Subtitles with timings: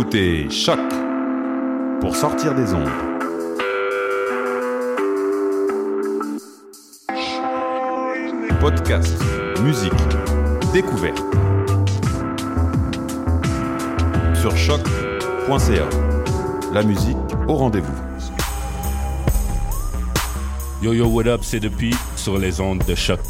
[0.00, 0.78] Écoutez Choc
[2.00, 2.88] pour sortir des ondes.
[8.60, 9.22] Podcast,
[9.62, 9.92] musique,
[10.72, 11.18] découverte.
[14.34, 15.88] Sur choc.ca.
[16.72, 17.92] La musique au rendez-vous.
[20.82, 23.20] Yo yo, what up, c'est depuis sur les ondes de choc.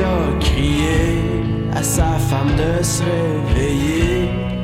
[0.00, 1.20] A crié
[1.74, 3.04] à sa femme de se
[3.54, 4.57] réveiller.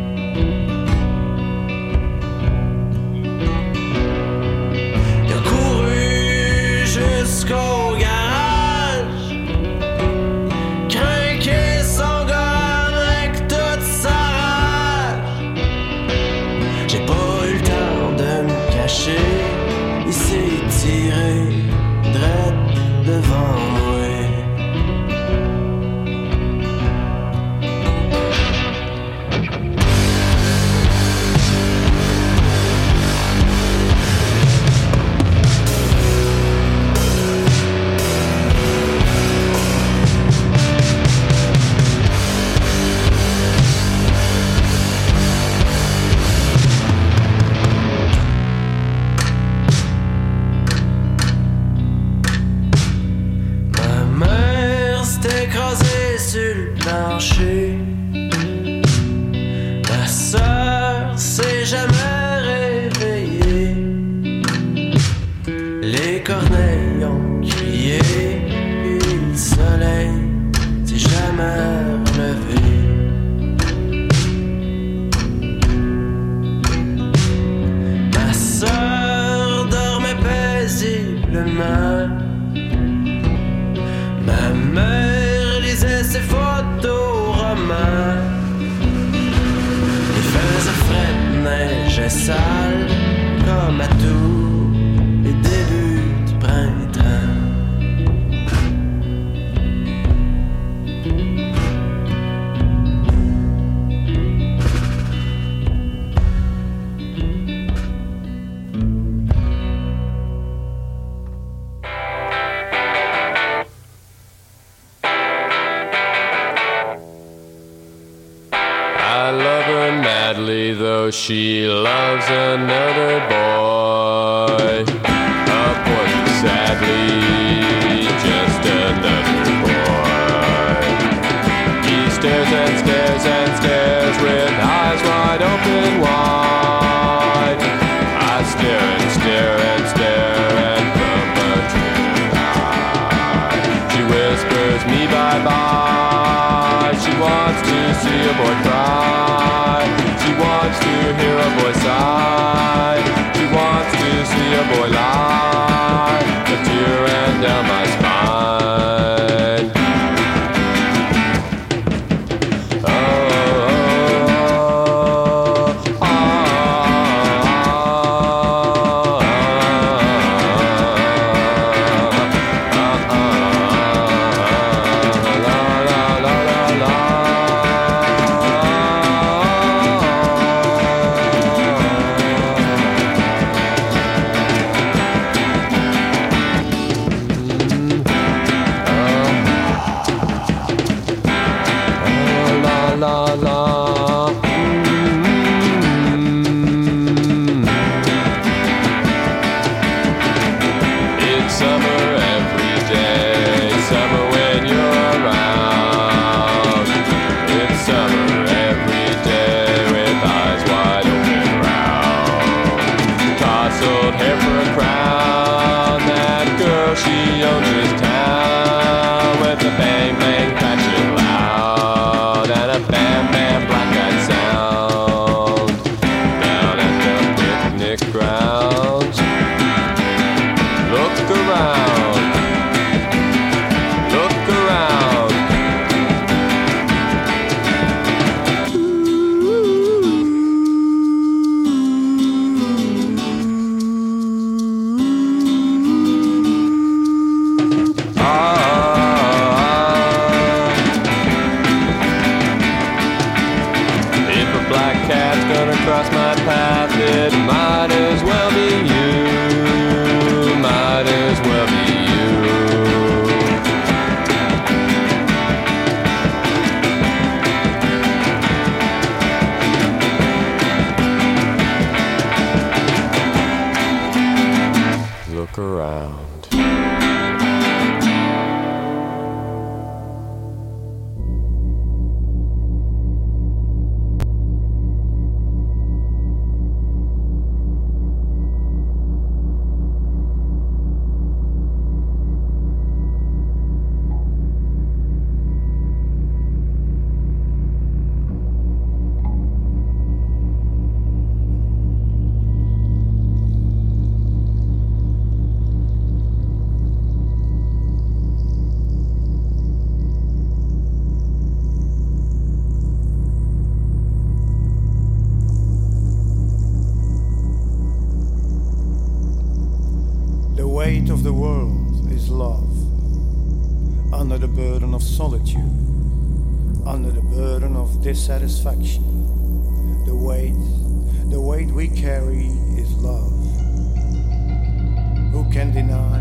[335.55, 336.19] Can deny?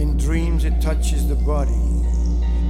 [0.00, 1.72] In dreams it touches the body,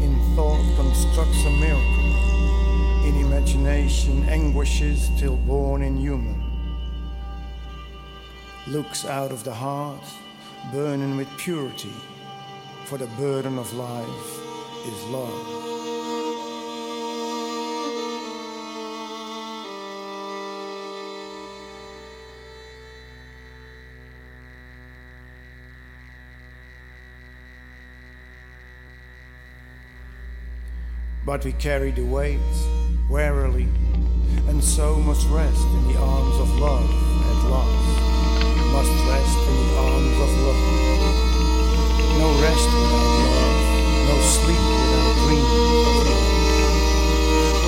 [0.03, 6.43] in thought constructs a miracle, in imagination anguishes till born inhuman.
[8.67, 10.07] Looks out of the heart,
[10.73, 11.93] burning with purity,
[12.87, 14.41] for the burden of life
[14.87, 15.68] is love.
[31.29, 32.41] But we carry the weight
[33.11, 33.69] warily,
[34.49, 38.01] and so must rest in the arms of love at last.
[38.73, 40.63] Must rest in the arms of love.
[42.17, 43.61] No rest without love,
[44.09, 46.09] no sleep without dreams.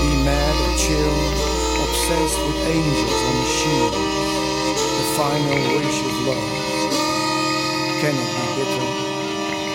[0.00, 1.16] Be mad or chill,
[1.84, 3.92] obsessed with angels or machines.
[4.72, 6.48] The final wish of love
[8.00, 8.88] cannot be bitter,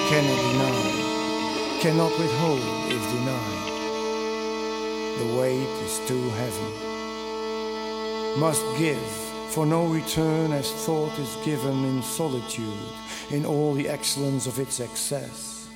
[0.10, 0.90] cannot deny,
[1.86, 3.75] cannot withhold if denied.
[5.18, 6.74] The weight is too heavy.
[8.38, 9.00] Must give,
[9.50, 12.90] for no return as thought is given in solitude,
[13.32, 15.70] in all the excellence of its excess.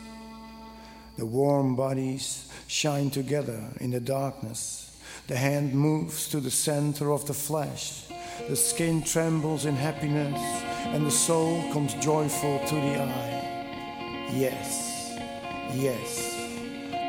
[1.18, 4.98] The warm bodies shine together in the darkness.
[5.28, 8.08] The hand moves to the center of the flesh.
[8.50, 10.40] The skin trembles in happiness,
[10.88, 14.30] and the soul comes joyful to the eye.
[14.34, 15.14] Yes,
[15.74, 16.36] yes,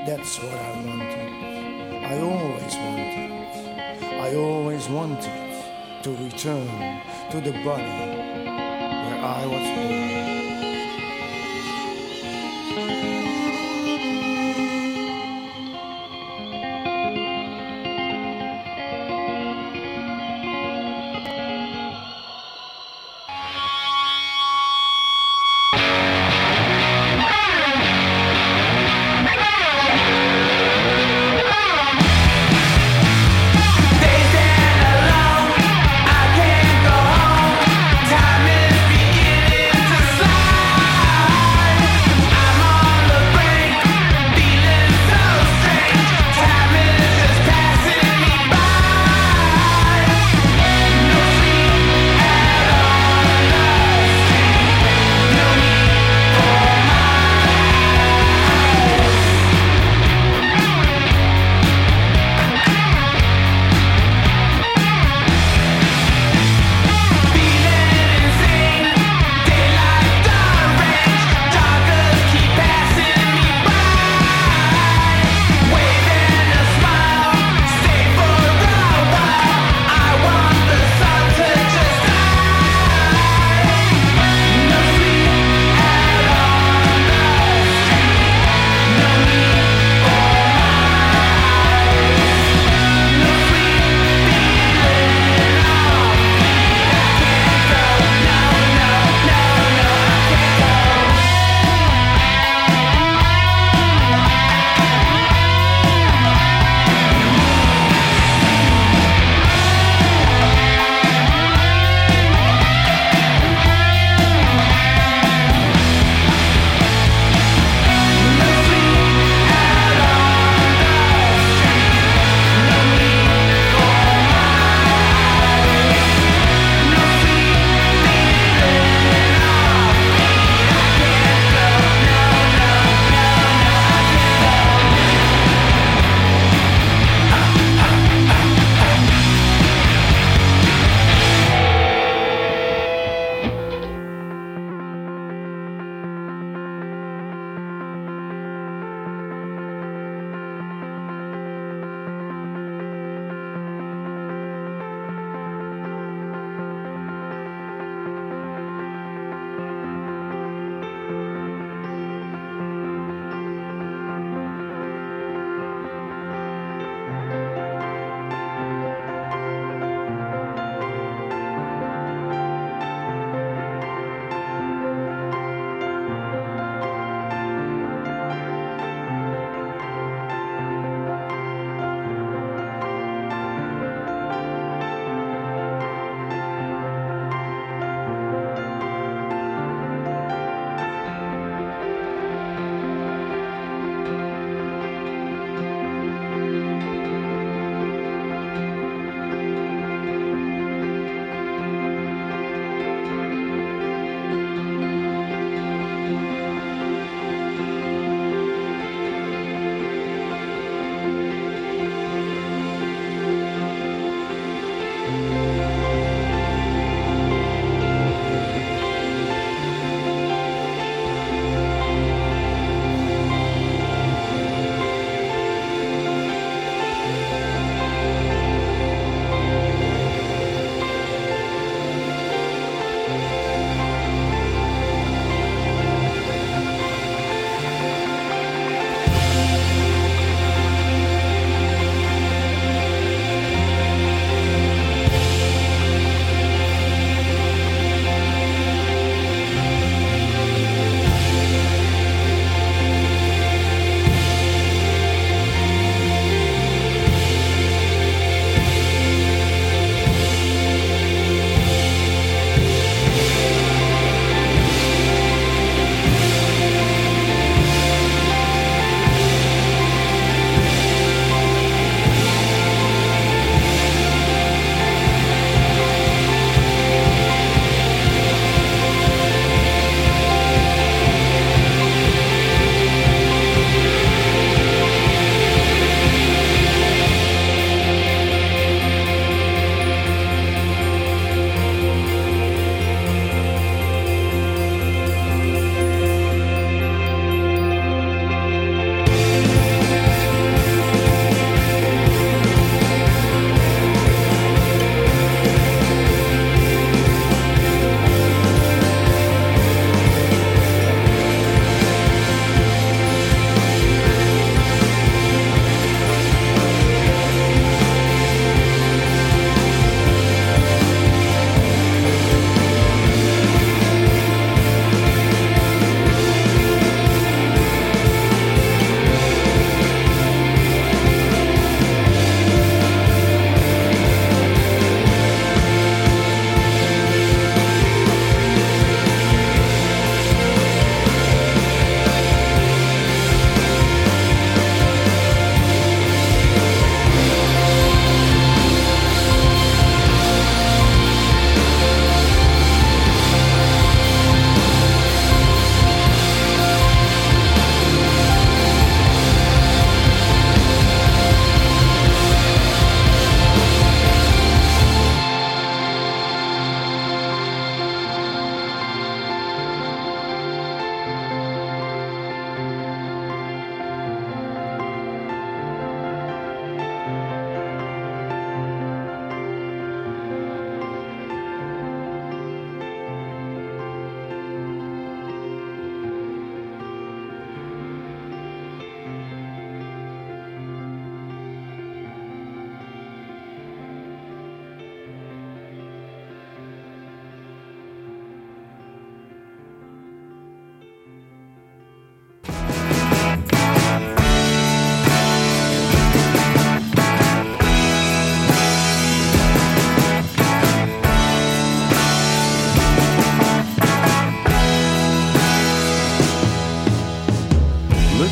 [0.07, 1.50] that's what I wanted.
[2.11, 4.03] I always wanted.
[4.03, 6.67] I always wanted to return
[7.31, 10.20] to the body where I was born.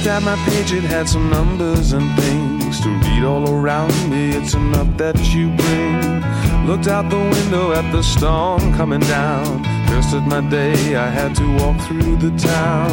[0.09, 4.31] At my page, it had some numbers and things to read all around me.
[4.31, 6.67] It's enough that you bring.
[6.67, 9.65] Looked out the window at the storm coming down.
[9.89, 12.91] Cursed at my day, I had to walk through the town.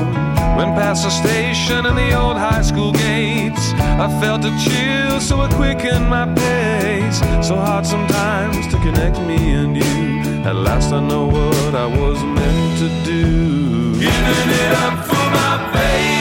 [0.57, 3.73] Went past the station and the old high school gates.
[4.05, 7.19] I felt a chill, so it quickened my pace.
[7.47, 10.43] So hard sometimes to connect me and you.
[10.43, 13.93] At last I know what I was meant to do.
[13.99, 16.14] Giving it up for my baby.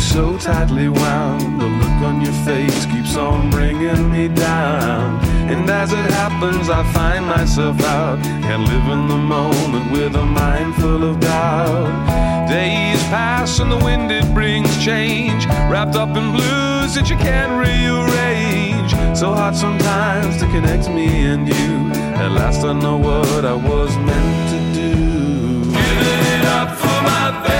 [0.00, 1.60] So tightly wound.
[1.60, 5.20] The look on your face keeps on bringing me down.
[5.50, 8.22] And as it happens, I find myself out.
[8.22, 12.48] Can't live in the moment with a mind full of doubt.
[12.48, 15.46] Days pass and the wind it brings change.
[15.70, 18.92] Wrapped up in blues that you can't rearrange.
[19.16, 22.00] So hard sometimes to connect me and you.
[22.22, 25.64] At last I know what I was meant to do.
[25.64, 27.59] Giving it up for my baby.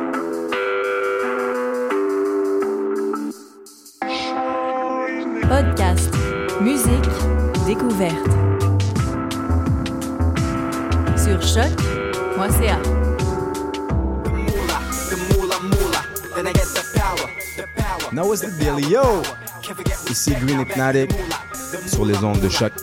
[5.51, 6.09] Podcast,
[6.61, 7.09] musique,
[7.67, 8.25] découverte.
[11.17, 12.79] Sur choc.ca.
[18.13, 19.23] Now what's the deal, yo?
[20.09, 21.11] Ici Green Hypnotic
[21.85, 22.71] sur les ondes de choc.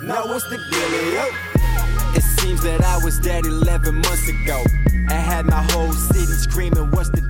[0.00, 1.24] Now what's the dealio?
[2.14, 4.62] It seems that I was dead 11 months ago.
[5.08, 7.23] I had my whole city screaming, what's the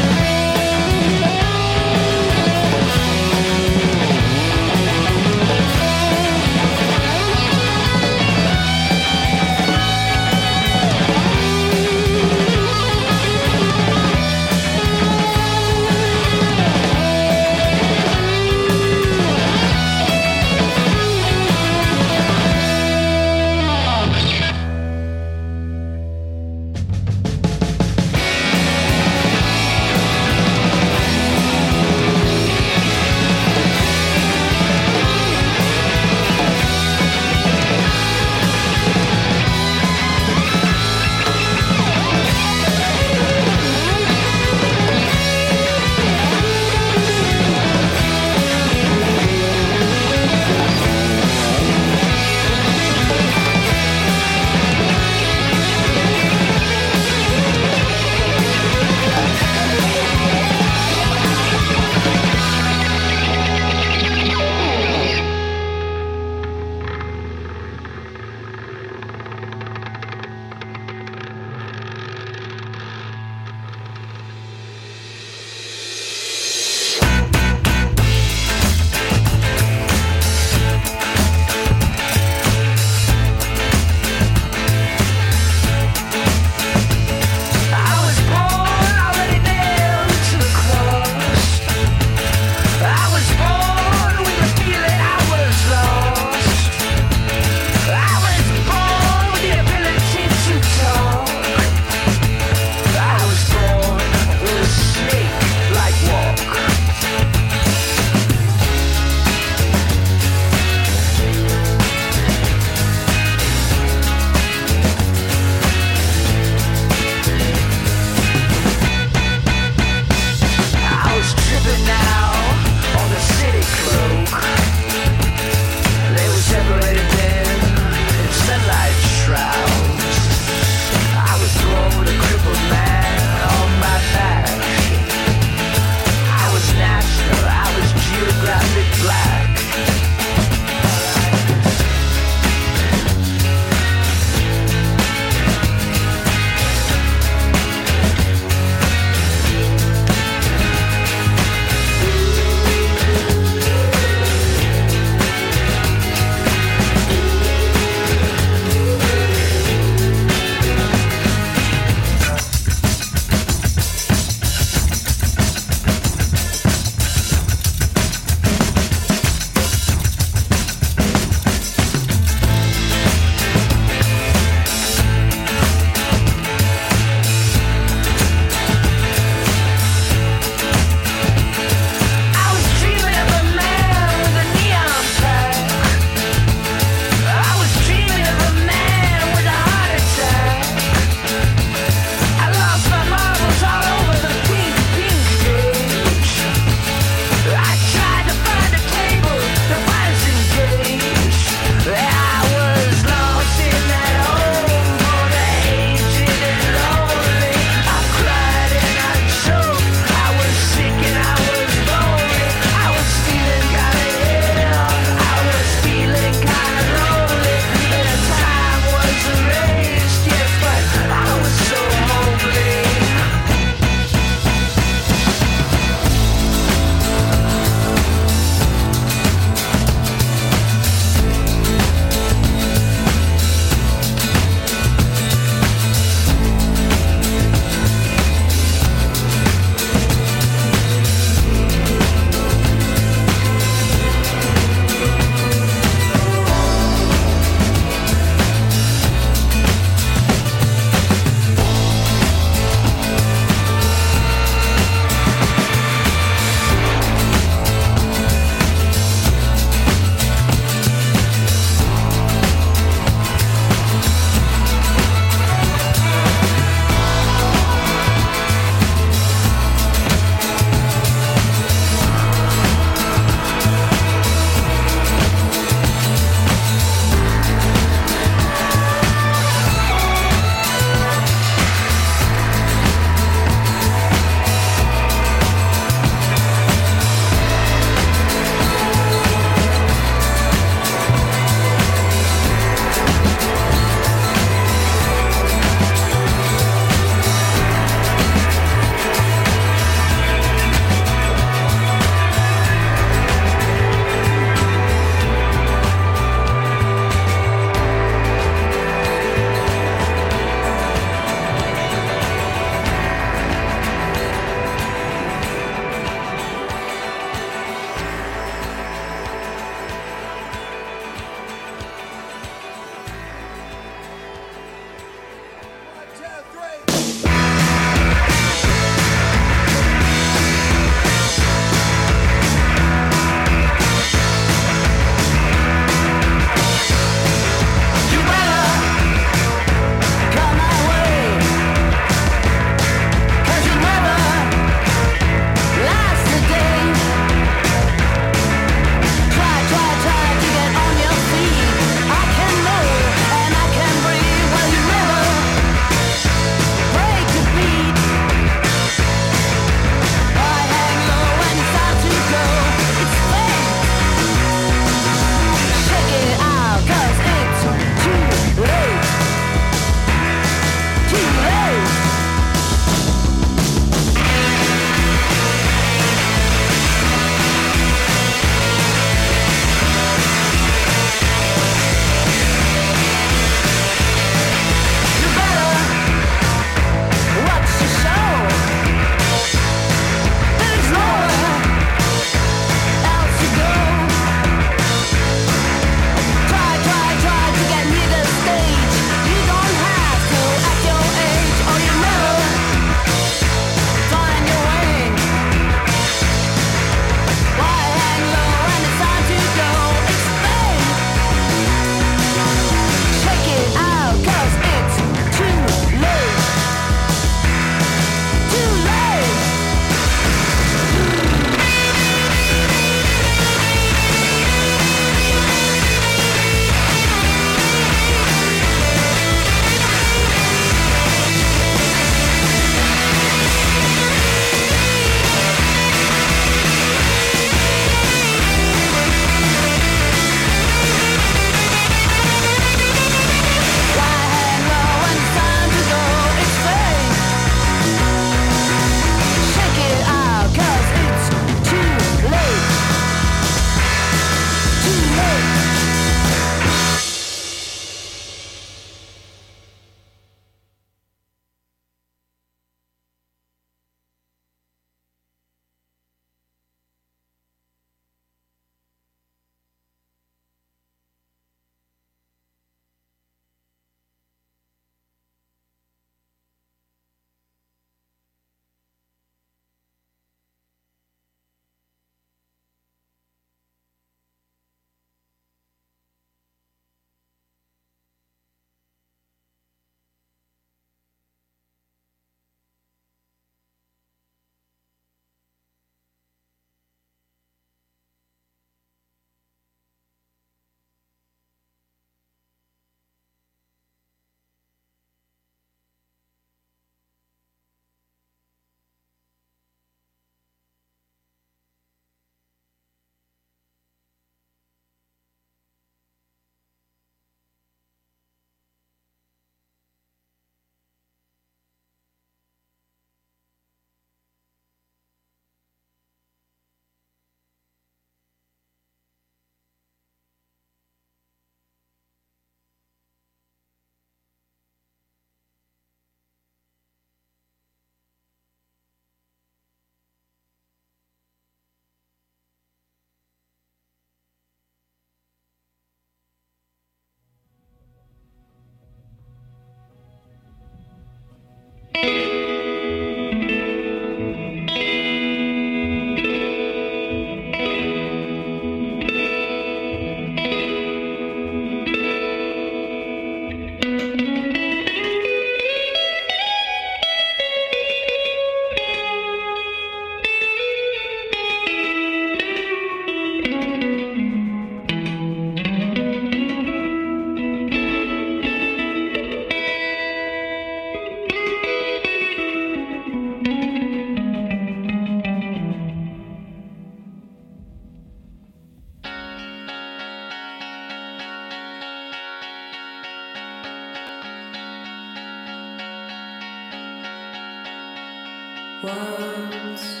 [598.82, 600.00] Once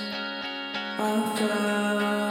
[0.98, 2.29] I fell.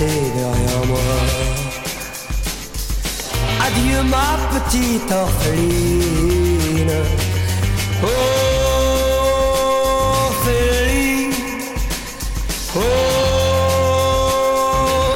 [0.00, 1.00] Laissé derrière moi.
[3.66, 6.92] Adieu ma petite orpheline.
[8.02, 8.48] Orpheline.
[12.76, 12.78] Au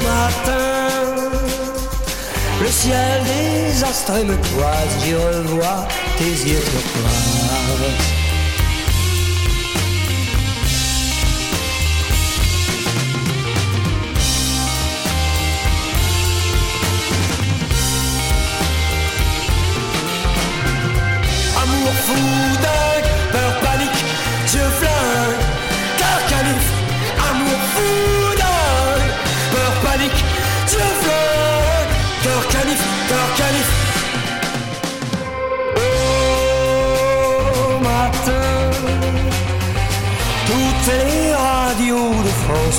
[0.03, 0.91] matin,
[2.61, 5.87] le ciel désastré me toise, j'y revois
[6.19, 8.22] tes yeux turquoise.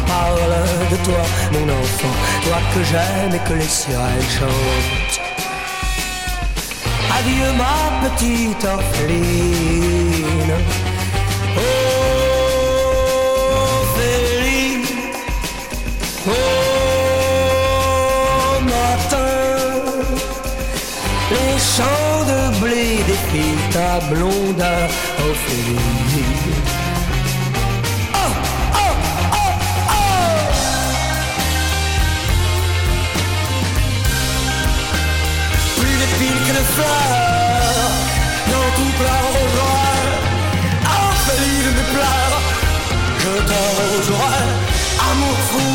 [0.02, 5.22] Parlent de toi, mon enfant, toi que j'aime et que les sirènes chantent.
[7.18, 10.56] Adieu ma petite orpheline.
[13.84, 14.84] Ophélie.
[16.28, 16.32] Au
[18.74, 19.36] matin,
[21.32, 24.88] les champs de blé défilent ta blondeur,
[25.30, 26.13] Ophélie.
[36.76, 37.94] Fleurs
[38.52, 39.76] dans tout plein roseau.
[41.02, 42.38] Orpheline de pleurs,
[43.24, 44.46] je t'arroserai.
[45.12, 45.73] Amour fou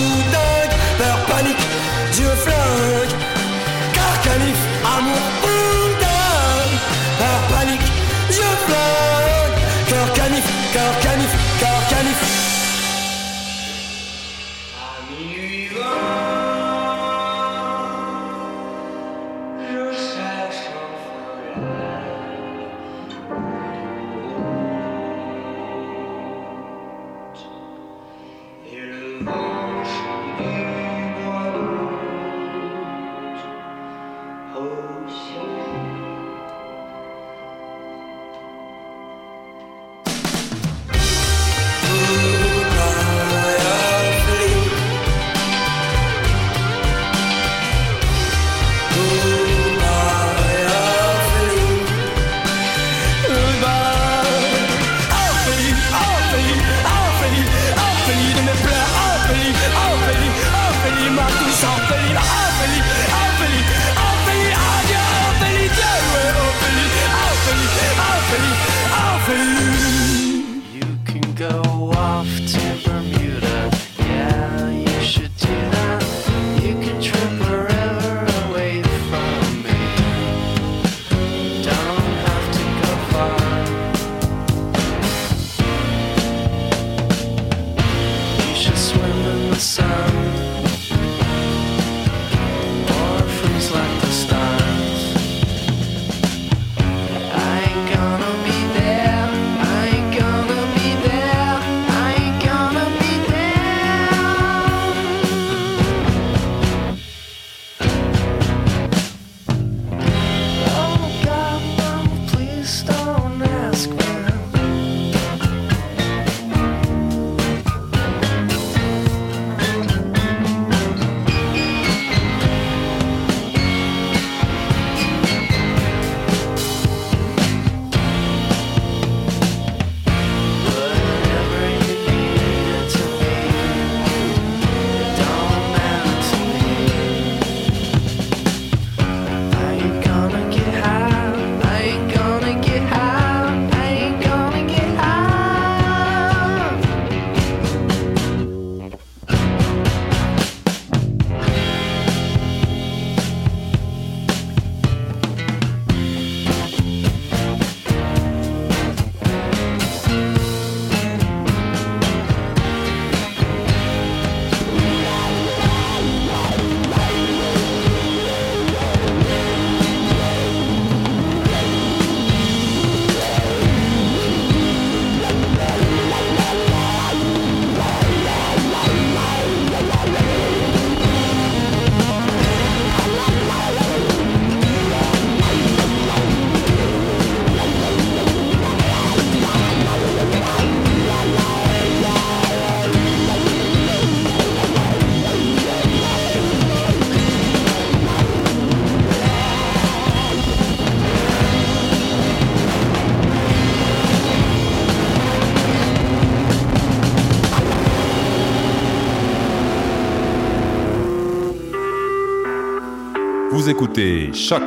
[213.69, 214.63] Écoutez Choc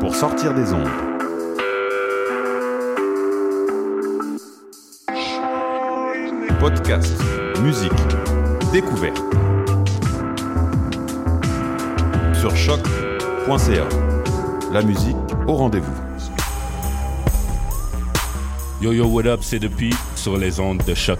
[0.00, 0.88] pour sortir des ondes.
[6.58, 7.12] Podcast,
[7.60, 7.92] musique,
[8.72, 9.22] découverte.
[12.40, 13.86] Sur choc.ca.
[14.72, 15.16] La musique
[15.46, 15.92] au rendez-vous.
[18.80, 21.18] Yo yo, what up, c'est depuis sur les ondes de choc.